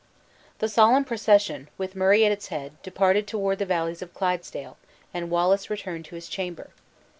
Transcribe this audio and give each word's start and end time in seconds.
The 0.57 0.67
solemn 0.67 1.05
procession, 1.05 1.69
with 1.77 1.95
Murray 1.95 2.25
at 2.25 2.31
its 2.31 2.47
head, 2.47 2.81
departed 2.81 3.27
toward 3.27 3.59
the 3.59 3.67
valleys 3.67 4.01
of 4.01 4.15
Clydesdale, 4.15 4.77
and 5.13 5.29
Wallace 5.29 5.69
returned 5.69 6.05
to 6.05 6.15
his 6.15 6.27
chamber. 6.27 6.71